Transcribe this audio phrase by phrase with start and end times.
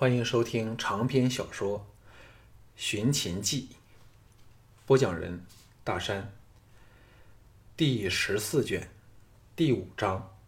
[0.00, 1.80] 欢迎收听长篇小说
[2.76, 3.70] 《寻秦记》，
[4.86, 5.44] 播讲人
[5.82, 6.32] 大山。
[7.76, 8.88] 第十四卷
[9.56, 10.38] 第五章：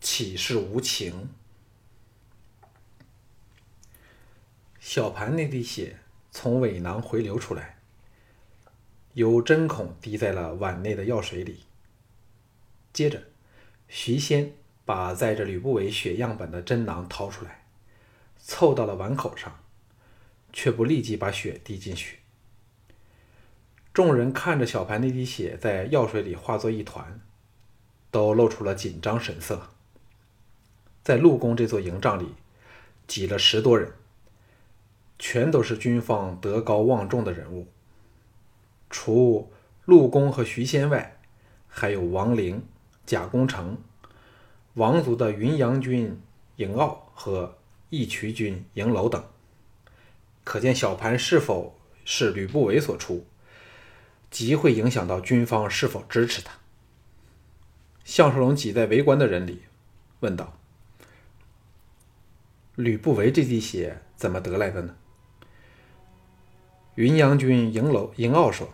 [0.00, 1.28] 岂是无情？
[4.80, 5.98] 小盘那滴血
[6.30, 7.76] 从尾囊回流出来，
[9.12, 11.64] 由针孔滴在了碗内的药水里。
[12.94, 13.22] 接着，
[13.86, 14.54] 徐仙
[14.86, 17.65] 把载着吕不韦血样本的针囊掏出来，
[18.46, 19.58] 凑到了碗口上，
[20.52, 22.20] 却不立即把血滴进去。
[23.92, 27.20] 众人看着小盘那滴血在药水里化作一团，
[28.12, 29.70] 都露出了紧张神色。
[31.02, 32.34] 在陆公这座营帐里，
[33.08, 33.92] 挤了十多人。
[35.18, 37.66] 全都是军方德高望重的人物，
[38.90, 39.50] 除
[39.84, 41.18] 陆公和徐仙外，
[41.66, 42.62] 还有王陵、
[43.06, 43.78] 贾公成、
[44.74, 46.20] 王族的云阳君
[46.58, 47.55] 嬴傲和
[47.90, 49.24] 义渠君嬴楼等。
[50.44, 53.26] 可见小盘是否是吕不韦所出，
[54.30, 56.52] 极会影响到军方是否支持他。
[58.04, 59.62] 项少龙挤在围观的人里，
[60.20, 60.56] 问道
[62.76, 64.94] ：“吕不韦这滴血怎么得来的呢？”
[66.94, 68.72] 云阳君嬴楼嬴傲说：“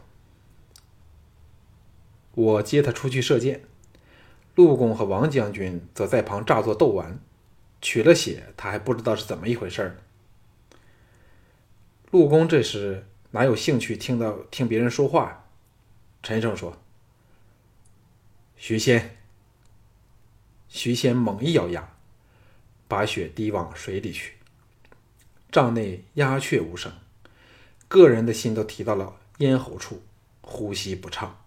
[2.35, 3.63] 我接他出去射箭，
[4.55, 7.19] 陆公和王将军则在旁诈作斗丸，
[7.83, 9.99] 取了血，他还不知道是怎么一回事儿。”
[12.11, 15.49] 陆公这时哪有兴趣听到听别人说话？
[16.23, 16.81] 陈胜说
[18.57, 19.19] ：“徐仙。”
[20.69, 21.97] 徐仙猛一咬牙，
[22.89, 24.35] 把血滴往水里去，
[25.51, 26.91] 帐内鸦雀无声。
[27.89, 30.03] 个人的心都提到了咽喉处，
[30.41, 31.45] 呼吸不畅。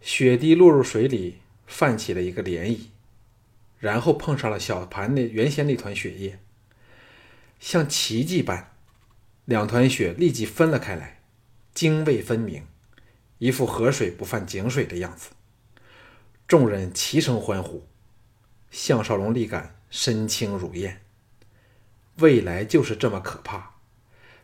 [0.00, 2.86] 血滴落入水里，泛起了一个涟漪，
[3.84, 6.38] 然后碰上了小盘那原先那团血液，
[7.60, 8.72] 像奇迹般，
[9.44, 11.20] 两团血立即分了开来，
[11.74, 12.66] 泾渭分明，
[13.36, 15.32] 一副河水不犯井水的样子。
[16.48, 17.86] 众人齐声欢呼。
[18.70, 21.02] 项少龙立感身轻如燕，
[22.16, 23.74] 未来就是这么可怕。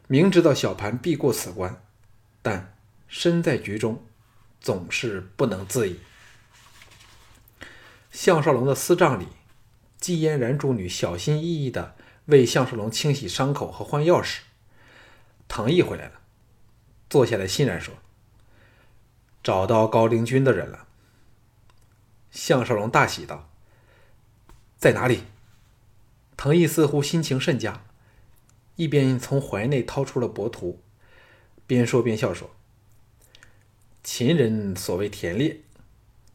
[0.06, 1.82] 明知道小盘必过此关，
[2.42, 2.76] 但
[3.08, 4.04] 身在局中，
[4.60, 5.98] 总是不能自已。
[8.12, 9.28] 项少龙的私帐里，
[10.00, 11.94] 季嫣然诸女小心翼翼地
[12.26, 14.40] 为项少龙清洗伤口和换药时，
[15.46, 16.20] 藤毅回来了，
[17.10, 17.94] 坐下来欣然说
[19.44, 20.86] ：“找到高陵君的人了。”
[22.32, 23.50] 项少龙大喜道
[24.78, 25.24] ：“在哪里？”
[26.38, 27.84] 藤毅似乎心情甚佳。
[28.76, 30.80] 一边从怀内掏出了帛图，
[31.66, 32.50] 边说边笑说
[34.02, 35.60] ：“秦人所谓田猎，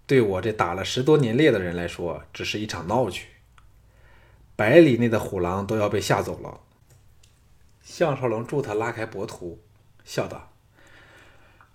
[0.05, 3.29] 对我这打了十多年猎的人来说，只是一场闹剧。
[4.55, 6.59] 百里内的虎狼都要被吓走了。”
[7.83, 9.59] 项少龙助他拉开薄图，
[10.03, 10.51] 笑道：“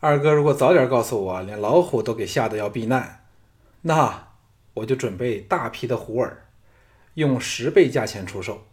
[0.01, 3.25] 二哥，如果早点告诉我，连老虎都给吓得要避难，
[3.83, 4.29] 那
[4.75, 6.49] 我就准备大批的虎耳，
[7.15, 8.67] 用十倍价钱出售。”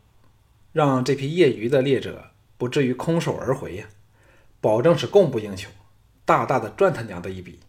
[0.73, 3.87] 让这批业余的猎者不至于空手而回呀，
[4.61, 5.71] 保证是供不应求，
[6.23, 7.59] 大大的赚他娘的一笔。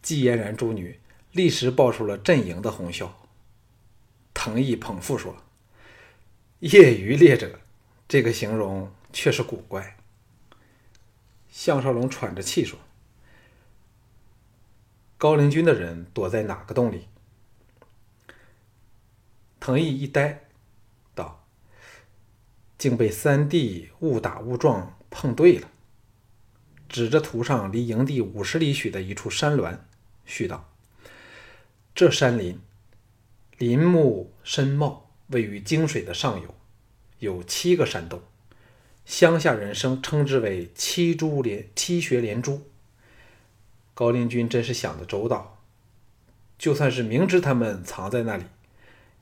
[0.00, 0.98] 季嫣然诸女
[1.32, 3.23] 立时爆出了阵营的哄笑。
[4.34, 5.36] 藤毅捧腹说
[6.60, 7.60] ：“业余猎者，
[8.06, 9.96] 这个形容确实古怪。”
[11.48, 12.78] 项少龙喘着气说
[15.16, 17.06] ：“高陵军的人躲在哪个洞里？”
[19.60, 20.40] 藤毅一呆。
[21.14, 21.46] 道
[22.76, 25.70] 竟被三弟误打误撞碰对了，
[26.88, 29.78] 指着图上离营地五十里许的一处山峦，
[30.26, 30.68] 絮道
[31.94, 32.60] ：“这山林
[33.66, 36.54] 林木深茂，位于泾水的上游，
[37.18, 38.20] 有七个山洞，
[39.06, 42.60] 乡下人生称之为七珠连七穴连珠。
[43.94, 45.62] 高陵君真是想得周到，
[46.58, 48.44] 就算是明知他们藏在那里，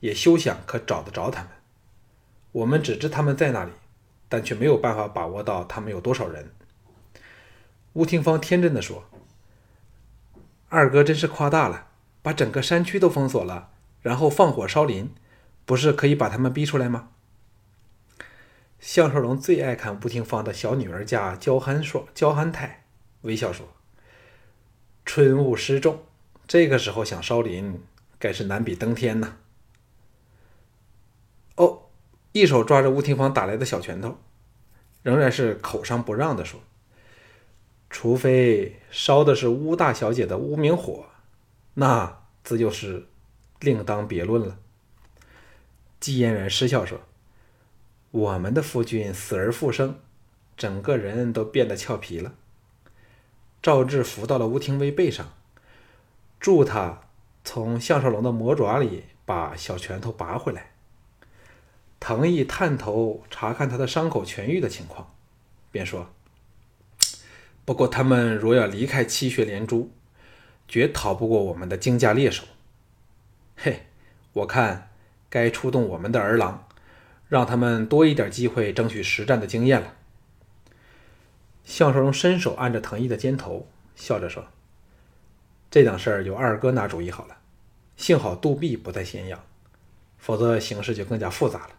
[0.01, 1.51] 也休想可找得着他们。”
[2.51, 3.71] 我们只知他们在那里，
[4.27, 6.51] 但却没有办法把握到他们有多少人。
[7.93, 9.05] 吴廷芳天真的说
[10.67, 11.87] ：“二哥真是夸大了，
[12.21, 13.69] 把整个山区都封锁了，
[14.03, 15.09] 然后放火烧林，
[15.65, 17.09] 不是可以把他们逼出来吗？”
[18.79, 22.85] 项少龙最爱看吴廷芳的小女儿家娇憨说：“娇憨态，
[23.21, 23.65] 微笑说
[25.03, 26.03] ：‘春雾失重，
[26.45, 27.81] 这个时候想烧林，
[28.19, 29.37] 该是难比登天呐。’
[31.57, 31.79] 哦。”
[32.35, 34.17] 一手抓着吴廷芳打来的小拳头，
[35.03, 36.59] 仍然是口上不让的说
[37.91, 41.05] ：“除非烧的是乌大小姐的无名火，
[41.75, 43.05] 那自就是
[43.63, 44.59] 另当别论了。”
[45.99, 46.99] 季嫣然失笑说
[48.11, 49.99] ：“我们的夫君死而复生，
[50.55, 52.33] 整个人都变得俏皮了。
[53.61, 55.33] 赵志扶到了吴廷威背上，
[56.39, 57.03] 助他
[57.45, 60.71] 从项少龙的魔爪里把小拳头拔回来。
[62.01, 65.15] 藤毅探头查看他的伤口痊愈的情况，
[65.71, 66.09] 便说
[67.63, 69.89] ：“不过他们若要离开七血连珠，
[70.67, 72.43] 绝逃不过我们的精加猎手。
[73.55, 73.87] 嘿，
[74.33, 74.89] 我看
[75.29, 76.67] 该出动我们的儿郎，
[77.27, 79.95] 让他们多一点机会争取实战的经验了。”
[81.63, 84.47] 项少龙伸手按着藤毅的肩头，笑着说
[85.71, 87.37] ：“这档事儿由二哥拿主意好了。
[87.95, 89.41] 幸好杜弼不在咸阳，
[90.17, 91.69] 否则形势就更加复杂了。”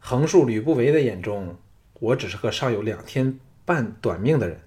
[0.00, 1.58] 横竖吕不韦的眼中，
[1.94, 4.60] 我只是个尚有两天半短命的人。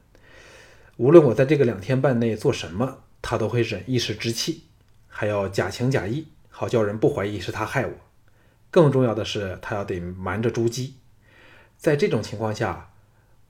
[0.98, 4.64] 无论我在这个两天半内做什么，他都会忍一时之气，
[5.20, 7.94] 还要假情假意，好叫人不怀疑是他害我。
[8.70, 10.98] 更重要的是，他要得瞒着朱姬。
[11.76, 12.92] 在这种情况下，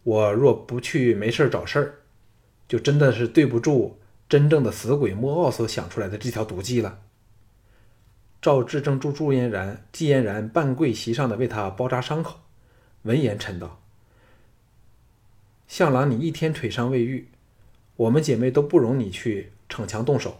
[0.03, 1.95] 我若不去没事找事儿，
[2.69, 3.99] 就真的是对不住
[4.29, 7.01] 真正的死鬼莫傲所想出来的这条毒计了。
[8.41, 12.39] 赵志正助朱嫣然、季嫣然半跪席上的为他包扎伤口，
[13.01, 13.81] 闻言嗔道
[15.67, 17.27] ：“向郎，你一天腿伤未愈，
[17.97, 20.39] 我们姐妹都不容你去逞强动手。”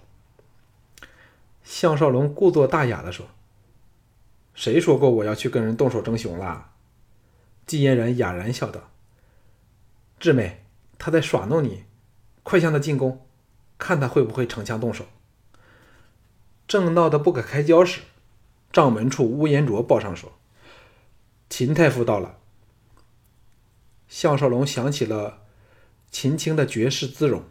[1.69, 3.27] 项少龙故作大雅的说
[4.55, 6.71] ：“谁说过我要去跟人动手争雄啦？”
[7.67, 8.89] 季嫣然哑然笑道
[10.17, 10.63] ：“志妹，
[10.97, 11.83] 他在耍弄你，
[12.41, 13.27] 快向他进攻，
[13.77, 15.07] 看他会不会逞强动手。”
[16.69, 17.99] 正闹得不可开交时，
[18.71, 20.31] 帐门处乌延灼报上说
[21.49, 22.37] ：“秦太傅到了。”
[24.07, 25.43] 项少龙想起了
[26.09, 27.43] 秦青的绝世姿容。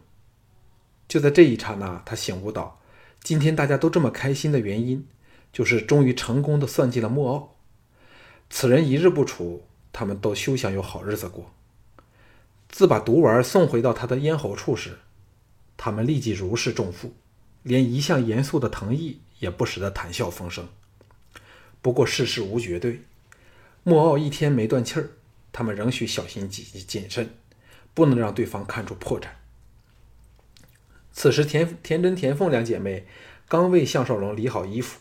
[1.06, 2.75] 就在这一刹那，他醒悟到，
[3.26, 5.04] 今天大家都这么开心的原因，
[5.52, 7.56] 就是终于成功的算计了莫傲。
[8.48, 11.52] 此人一日不除，他们都休想有好日子过。
[12.68, 14.98] 自把毒丸送回到他的咽喉处时，
[15.76, 17.14] 他们立即如释重负。
[17.64, 20.68] 连一向严肃的藤毅也不时的谈笑风生。
[21.82, 23.02] 不过世事无绝对，
[23.82, 25.10] 莫傲一天没断气儿，
[25.50, 27.30] 他们仍需小心谨谨慎，
[27.92, 29.30] 不能让对方看出破绽。
[31.18, 33.06] 此时，田田真、田凤两姐妹
[33.48, 35.00] 刚为项少龙理好衣服，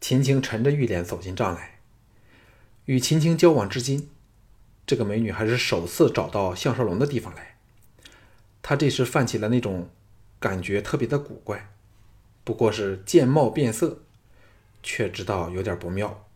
[0.00, 1.80] 秦青沉着玉脸走进帐来。
[2.84, 4.08] 与秦青交往至今，
[4.86, 7.56] 这个美女还是首次找到项少龙的地方来。
[8.62, 9.90] 她这时泛起了那种
[10.38, 11.68] 感觉，特别的古怪。
[12.44, 14.02] 不过是见貌变色，
[14.84, 16.28] 却知道有点不妙。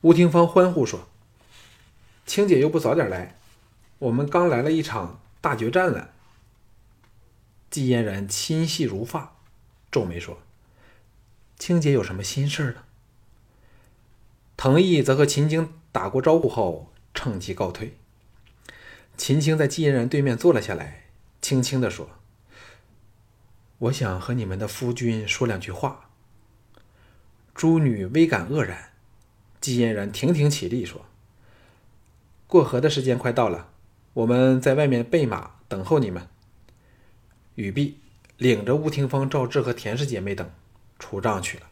[0.00, 1.06] 吴廷芳欢呼说
[2.24, 3.36] ：“青姐又不早点来，
[3.98, 6.12] 我们刚来了一场大决战了。”
[7.74, 9.34] 季嫣然心细如发，
[9.90, 10.38] 皱眉说
[11.58, 12.84] ：“青姐有什么心事呢？”
[14.56, 17.98] 藤毅则和秦青打过招呼后，趁机告退。
[19.16, 21.06] 秦青在季嫣然对面坐了下来，
[21.42, 22.10] 轻轻地说。
[23.78, 26.10] 我想和你们的夫君说两句话。
[27.56, 28.92] 诸女微感愕然，
[29.60, 31.06] 季嫣然亭亭起立说
[32.46, 33.72] ：“过河的时间快到了，
[34.12, 36.28] 我们在外面备马等候你们。”
[37.54, 38.00] 语毕，
[38.36, 40.50] 领着吴廷芳、赵志和田氏姐妹等
[40.98, 41.66] 出帐去了。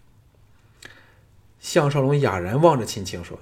[1.59, 3.39] 项少龙哑然望着秦青说：“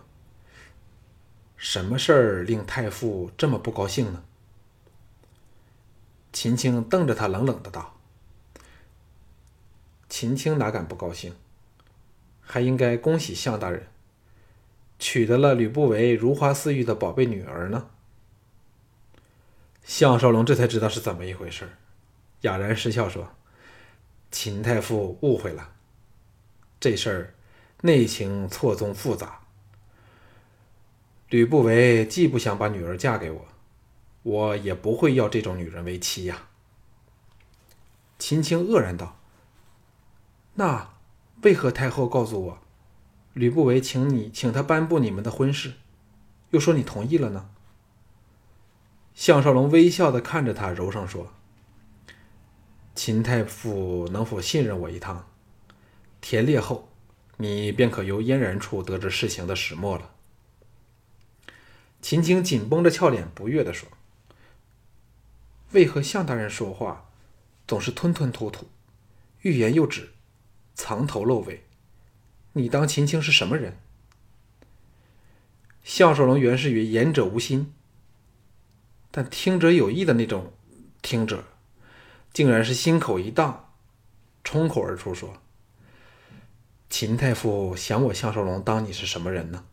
[1.56, 4.22] 什么事儿令太傅这么不高兴呢？”
[6.32, 7.96] 秦青瞪着他，冷冷的道。
[10.08, 11.34] 秦青哪敢不高兴？
[12.40, 13.86] 还应该恭喜向大人
[14.98, 17.88] 取得了吕不韦如花似玉的宝贝女儿呢。
[19.84, 21.68] 项少龙这才知道是怎么一回事，
[22.42, 23.30] 哑然失笑说
[24.30, 25.72] ：“秦太傅误会了，
[26.78, 27.34] 这事儿
[27.82, 29.40] 内情错综复杂。
[31.28, 33.48] 吕不韦既不想把女儿嫁给我，
[34.22, 36.48] 我也不会要这种女人为妻呀。”
[38.18, 39.18] 秦青愕然道。
[40.54, 40.90] 那
[41.42, 42.58] 为何太后告诉我，
[43.32, 45.74] 吕不韦请你请他颁布你们的婚事，
[46.50, 47.48] 又说你同意了呢？
[49.14, 51.32] 项少龙微笑的看着他，柔声说
[52.94, 55.26] ：“秦太傅能否信任我一趟？
[56.20, 56.88] 田猎后，
[57.38, 60.14] 你便可由嫣然处得知事情的始末了。”
[62.02, 63.88] 秦青紧绷着俏脸，不悦的说
[65.72, 67.10] ：“为何向大人说话
[67.66, 68.68] 总是吞吞吐吐，
[69.42, 70.10] 欲言又止？”
[70.74, 71.64] 藏头露尾，
[72.54, 73.78] 你当秦青是什么人？
[75.84, 77.74] 项少龙原是与言者无心，
[79.10, 80.54] 但听者有意的那种
[81.02, 81.44] 听者，
[82.32, 83.72] 竟然是心口一荡，
[84.44, 85.42] 冲口而出说
[86.88, 89.64] ：“秦太傅想我项少龙当你是什么人呢？”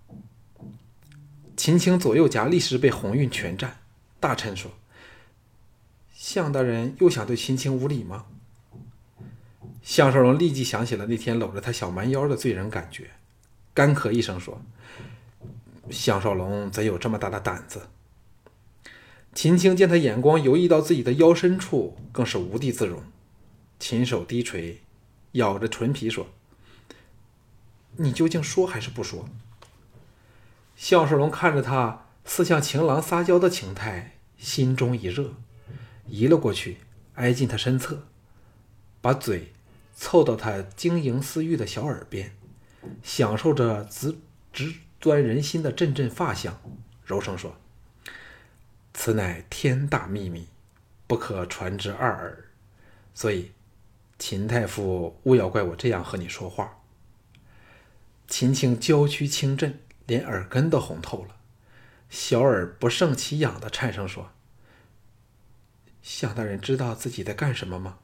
[1.56, 3.80] 秦青左右颊立时被红晕全占，
[4.20, 4.72] 大臣说
[6.14, 8.26] ：“向大人又想对秦青无礼吗？”
[9.82, 13.10] 向少龙立即想起了那天搂着他小蛮腰的醉人感觉，
[13.74, 14.62] 干咳一声说
[15.90, 17.88] ：“向少龙怎有这么大的胆子？”
[19.38, 23.04] 秦青见他眼光游移到自己的腰深处，更是无地自容，
[23.78, 24.82] 琴手低垂，
[25.34, 26.26] 咬着唇皮说
[27.98, 29.30] ：“你究竟说还是不说？”
[30.76, 35.36] 项少龙看着他似像情郎撒娇的情态，心中一热，
[36.08, 36.78] 移了过去，
[37.14, 38.08] 挨近他身侧，
[39.02, 39.54] 把嘴
[39.96, 42.36] 凑到他晶莹似玉的小耳边，
[43.04, 44.16] 享受着直
[44.52, 46.60] 直钻人心的阵阵发香，
[47.06, 47.56] 柔声说
[49.00, 50.48] ：“此乃天大秘密，
[51.06, 52.46] 不可传之二耳，
[53.14, 53.52] 所以
[54.18, 56.80] 秦太傅勿要怪我这样和你说话。”
[58.28, 59.80] 秦青娇躯轻震。
[60.08, 61.36] 连耳根都红透了，
[62.10, 64.32] 小耳不胜其痒的颤声说
[66.02, 67.98] ：“向大人知道自己在干什么吗？”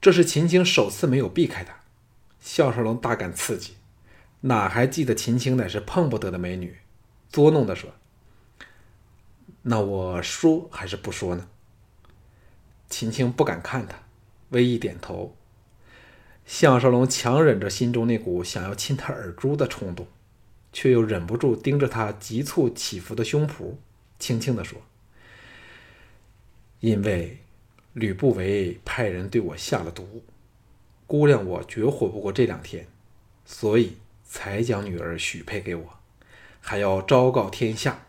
[0.00, 1.80] 这是秦青首次没有避开他，
[2.40, 3.76] 项少龙大感刺激，
[4.40, 6.78] 哪还记得秦青乃是碰不得的美女，
[7.28, 7.92] 作弄的说
[9.62, 11.48] ：“那我说还是不说呢？”
[12.90, 14.02] 秦青不敢看他，
[14.50, 15.36] 微一点头。
[16.44, 20.06] 项少龙强忍着心中那股想要亲他耳珠的冲动。
[20.74, 23.74] 却又忍不住盯着他急促起伏的胸脯，
[24.18, 24.80] 轻轻地说
[26.80, 27.40] ：“因为
[27.92, 30.24] 吕不韦派人对我下了毒，
[31.06, 32.86] 估量我绝活不过这两天，
[33.44, 35.98] 所以才将女儿许配给我，
[36.62, 38.06] 还要昭告天下。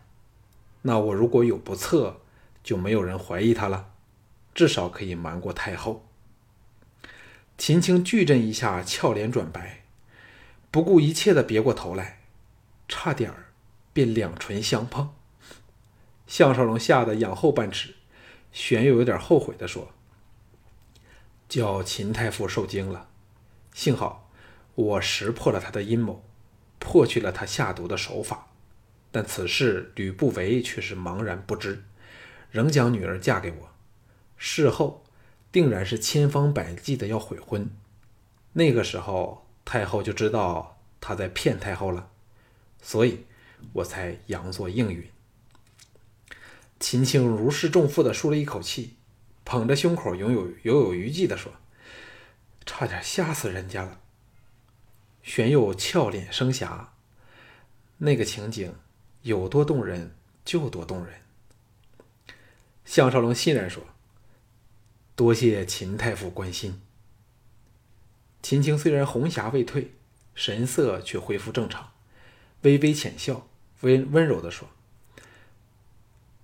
[0.84, 2.22] 那我如果有不测，
[2.64, 3.90] 就没有人怀疑他了，
[4.54, 6.08] 至少可以瞒过太后。”
[7.58, 9.84] 秦青巨震一下，俏脸转白，
[10.72, 12.20] 不顾一切的别过头来。
[12.88, 13.46] 差点儿
[13.94, 15.14] 便两唇相碰，
[16.28, 17.96] 项少龙吓得仰后半尺，
[18.52, 19.92] 玄又有点后悔的说
[21.48, 23.08] ：“叫秦太傅受惊了，
[23.74, 24.30] 幸好
[24.76, 26.24] 我识破了他的阴谋，
[26.78, 28.48] 破去了他下毒的手法。
[29.14, 31.84] 但此事吕不韦却是茫然不知，
[32.50, 33.70] 仍将女儿嫁给我。
[34.38, 35.06] 事后
[35.52, 37.70] 定然是千方百计的要悔婚。
[38.54, 42.10] 那个时候太后就知道他在骗太后了。”
[42.82, 43.26] 所以，
[43.74, 45.08] 我才佯作应允。
[46.80, 48.96] 秦青如释重负的舒了一口气，
[49.46, 51.54] 捧着胸口，拥有犹有余悸的说
[52.66, 54.02] ：“差点吓死人家了。”
[55.22, 56.96] 玄佑俏脸生霞，
[58.00, 58.76] 那个情景
[59.24, 60.16] 有多动人
[60.46, 61.16] 就多动人。
[62.86, 63.84] 项少龙欣然说
[65.16, 66.82] ：“多谢秦太傅关心。”
[68.44, 69.94] 秦青虽然红霞未退，
[70.36, 71.92] 神色却恢复正常。
[72.64, 73.48] 微微浅笑，
[73.82, 74.68] 温温柔的说：“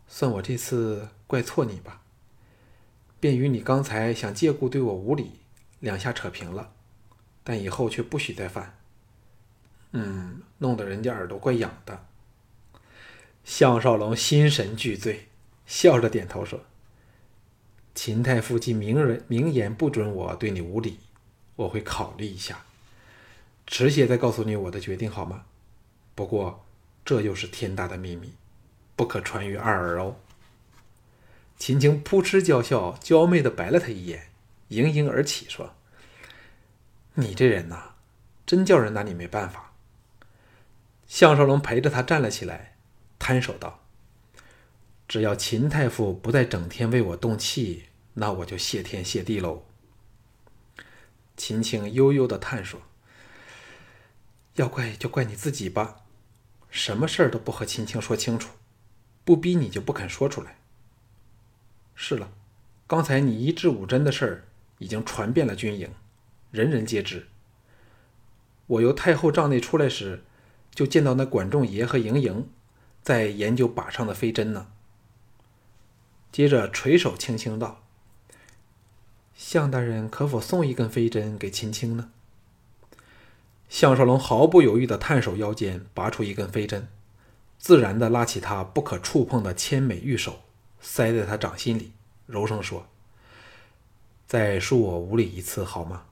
[0.08, 2.02] 算我这次怪错你吧，
[3.20, 5.42] 便于你刚才想借故对我无礼，
[5.82, 6.72] 两下扯平了，
[7.44, 8.78] 但以后却不许再犯。
[9.92, 12.06] 嗯，弄得人家耳朵怪痒的。”
[13.50, 15.28] 项少龙心神俱醉，
[15.66, 16.66] 笑着点头说
[17.96, 21.00] ：“秦太傅既明人明言不准我对你无礼，
[21.56, 22.64] 我会考虑一下，
[23.66, 25.46] 迟些再告诉你我的决定，好吗？”
[26.14, 26.64] 不过，
[27.04, 28.36] 这又是天大的秘密，
[28.96, 30.18] 不可传于二耳哦。
[31.58, 34.28] 秦青扑哧娇笑，娇媚的白了他一眼，
[34.68, 35.74] 盈盈而起，说
[37.16, 37.96] ：“你这人呐，
[38.46, 39.74] 真叫人拿你没办法。”
[41.10, 42.76] 项少龙陪着他站了起来，
[43.20, 43.86] 摊手道
[45.08, 47.84] ：“只要秦太傅不再整天为我动气，
[48.16, 49.66] 那我就谢天谢地喽。”
[51.38, 52.82] 秦青悠悠的叹说
[54.56, 55.98] ：“要怪就怪你自己吧。”
[56.72, 58.52] 什么事儿都不和秦青说清楚，
[59.26, 60.58] 不逼你就不肯说出来。
[61.96, 62.32] 是了，
[62.86, 64.44] 刚才你一掷五针的事儿
[64.78, 65.92] 已经传遍了军营，
[66.52, 67.28] 人人皆知。
[68.68, 70.24] 我由太后帐内出来时，
[70.76, 72.48] 就见到那管仲爷和莹莹
[73.02, 74.68] 在研究靶上的飞针呢。
[76.32, 77.84] 接着垂手轻轻道
[79.34, 82.12] ：“向大人可否送一根飞针给秦青呢？”
[83.68, 86.88] 项少龙毫不犹豫地探手腰间，拔出一根飞针，
[87.58, 90.42] 自然地拉起他不可触碰的千美玉手，
[90.80, 91.92] 塞在他掌心里，
[92.26, 92.88] 柔声说
[94.28, 96.06] ：“再恕我无礼一次，好吗？”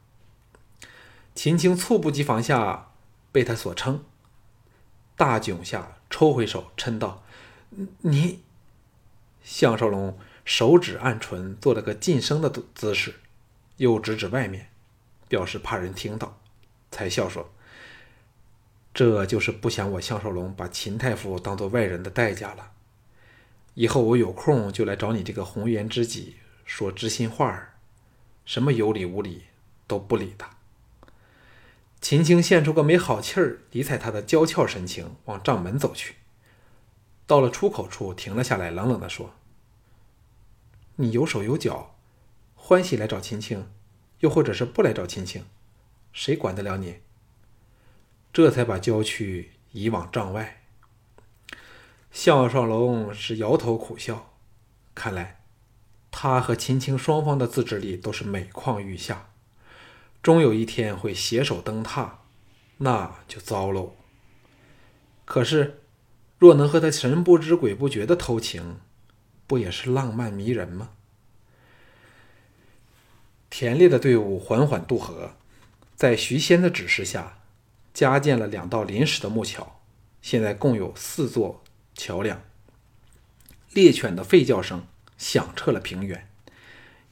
[1.33, 2.91] 秦青猝不及防下
[3.31, 4.03] 被他所撑，
[5.15, 7.23] 大窘下抽回手，嗔道
[8.01, 8.43] ：“你！”
[9.43, 13.15] 项少龙手指按唇，做了个噤声的姿势，
[13.77, 14.69] 又指指外面，
[15.27, 16.39] 表示怕人听到。
[16.91, 17.49] 才笑说
[18.93, 22.71] ：“这就是不想我项少龙把秦太傅当做外人的代价了。
[23.75, 27.75] 以后我有空就来找你这个红颜知己说知心话儿，
[28.45, 29.43] 什么有理无理
[29.85, 30.56] 都不理他。
[32.07, 36.15] 秦青现出个没好气儿理睬他的娇俏神情，往帐门走去。
[37.25, 39.33] 到了出口处，停了下来，冷冷地说
[40.95, 41.97] ：“你有手有脚，
[42.55, 43.69] 欢喜来找秦青，
[44.19, 45.43] 又或者是不来找秦青，
[46.13, 46.99] 谁管得了你？”
[48.31, 50.63] 这才把娇躯移往帐外。
[52.13, 54.31] 项少龙是摇头苦笑，
[54.95, 55.41] 看来
[56.09, 59.31] 他和秦青双方的自制力都是每况愈下。
[60.21, 62.09] 终有一天会携手登榻，
[62.77, 63.95] 那就糟喽。
[65.25, 65.81] 可是，
[66.37, 68.79] 若能和他神不知鬼不觉的偷情，
[69.45, 70.89] 不也是浪漫迷人吗？
[73.49, 75.31] 田猎的队伍缓缓渡河，
[75.95, 77.39] 在徐仙的指示下，
[77.93, 79.79] 加建了两道临时的木桥，
[80.21, 82.41] 现在共有四座桥梁。
[83.71, 84.85] 猎犬的吠叫声
[85.17, 86.29] 响彻了平原，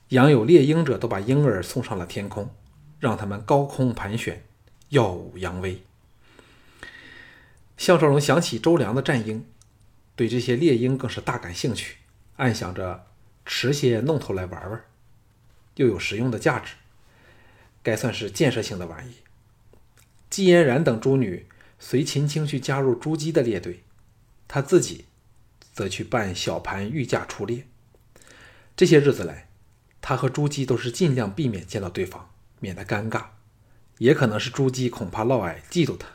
[0.10, 2.54] 养有猎鹰者都把鹰儿送上了天空。
[3.06, 4.44] 让他们高空盘旋，
[4.90, 5.84] 耀武扬威。
[7.78, 9.46] 项少龙想起周良的战鹰，
[10.16, 11.98] 对这些猎鹰更是大感兴趣，
[12.38, 13.06] 暗想着
[13.46, 14.84] 持些弄头来玩玩，
[15.76, 16.74] 又有实用的价值，
[17.84, 19.18] 该算是建设性的玩意。
[20.32, 21.46] 季嫣然等诸女
[21.78, 23.84] 随秦青去加入朱姬的猎队，
[24.48, 25.06] 他自己
[25.72, 27.68] 则去扮小盘御驾出猎。
[28.76, 29.48] 这些日子来，
[30.02, 32.32] 他和朱姬都是尽量避免见到对方。
[32.66, 33.26] 免得尴尬，
[34.00, 36.08] 也可能是朱姬恐怕嫪毐嫉妒他。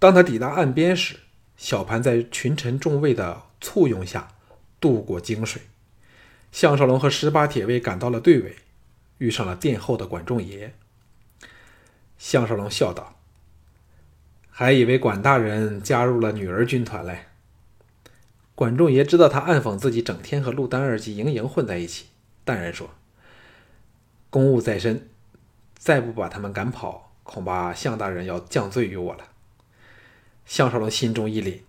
[0.00, 1.20] 当他抵达岸边时，
[1.56, 4.34] 小盘在群臣众位的簇拥下
[4.80, 5.62] 渡过泾水。
[6.50, 8.56] 项少龙和十八铁卫赶到了队尾，
[9.18, 10.74] 遇上了殿后的管仲爷。
[12.18, 13.20] 项少龙笑道
[14.50, 17.26] ：“还以为管大人加入了女儿军团嘞。”
[18.56, 22.06] 管仲爷知道他暗讽自己整天和陆丹儿及莹莹混在一起，
[22.44, 22.90] 淡然说。
[24.30, 25.08] 公务在身，
[25.76, 29.28] 再不把他们赶跑，恐怕向大人要降罪于我了。
[30.44, 31.60] 项少龙心中一凛，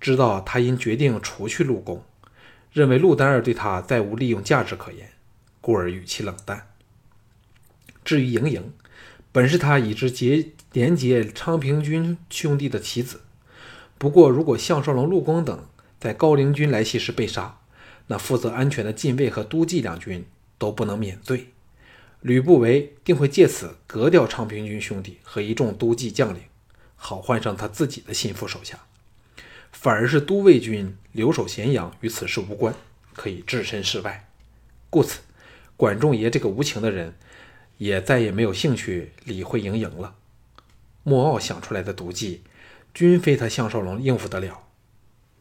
[0.00, 2.04] 知道他因决定除去陆公，
[2.72, 5.12] 认为陆丹儿对他再无利用价值可言，
[5.60, 6.68] 故而语气冷淡。
[8.04, 8.72] 至于莹莹，
[9.30, 13.20] 本是他已知结连结昌平君兄弟的棋子，
[13.98, 15.66] 不过如果项少龙、陆公等
[16.00, 17.60] 在高陵军来袭时被杀，
[18.08, 20.26] 那负责安全的禁卫和都记两军
[20.58, 21.52] 都不能免罪。
[22.20, 26.42] 吕不韦定会借此革掉昌平君兄弟和一众都记将领，
[26.94, 28.80] 好换上他自己的心腹手下。
[29.72, 32.74] 反而是都尉军留守咸阳，与此事无关，
[33.14, 34.28] 可以置身事外。
[34.90, 35.20] 故此，
[35.76, 37.14] 管仲爷这个无情的人，
[37.78, 40.16] 也再也没有兴趣理会莹莹了。
[41.04, 42.42] 莫傲想出来的毒计，
[42.92, 44.66] 均非他项少龙应付得了。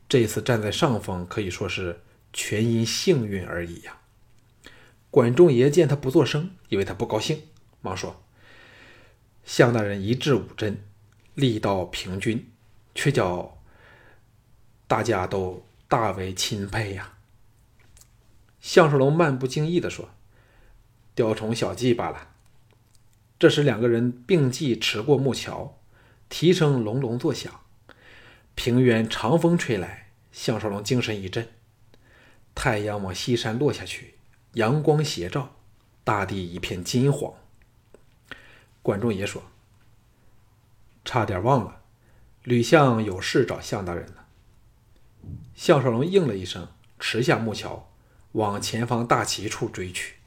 [0.07, 1.99] 这一次站在上风，可以说是
[2.31, 3.98] 全因幸运而已呀。
[5.11, 7.41] 管仲爷见他不作声，以为他不高兴，
[7.81, 8.23] 忙说
[9.43, 10.83] ：“向大人一掷五针，
[11.33, 12.51] 力道平均，
[12.93, 13.57] 却叫
[14.87, 17.17] 大家都大为钦佩呀。”
[18.61, 20.09] 项少龙漫不经意地说
[21.15, 22.27] ：“雕虫小技罢了。”
[23.39, 25.79] 这时，两个人并骑驰过木桥，
[26.27, 27.61] 蹄声隆隆作响，
[28.53, 31.47] 平原长风吹来，项少龙精神一振，
[32.53, 34.18] 太阳往西山落下去。
[34.53, 35.55] 阳光斜照，
[36.03, 37.33] 大地一片金黄。
[38.81, 39.43] 管仲也说
[41.05, 41.81] ：“差点忘了，
[42.43, 44.27] 吕相有事找项大人了。”
[45.53, 46.67] 项少龙应了一声，
[46.99, 47.91] 持下木桥，
[48.31, 50.18] 往前方大旗处追去。